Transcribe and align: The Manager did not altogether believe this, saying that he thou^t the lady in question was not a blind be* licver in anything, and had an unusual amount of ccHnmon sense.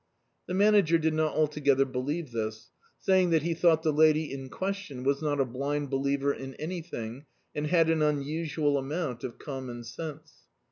The 0.47 0.55
Manager 0.55 0.97
did 0.97 1.13
not 1.13 1.35
altogether 1.35 1.85
believe 1.85 2.31
this, 2.31 2.71
saying 2.97 3.29
that 3.29 3.43
he 3.43 3.53
thou^t 3.53 3.83
the 3.83 3.93
lady 3.93 4.33
in 4.33 4.49
question 4.49 5.03
was 5.03 5.21
not 5.21 5.39
a 5.39 5.45
blind 5.45 5.91
be* 5.91 5.97
licver 5.97 6.35
in 6.35 6.55
anything, 6.55 7.27
and 7.53 7.67
had 7.67 7.87
an 7.87 8.01
unusual 8.01 8.79
amount 8.79 9.23
of 9.23 9.37
ccHnmon 9.37 9.85
sense. 9.85 10.47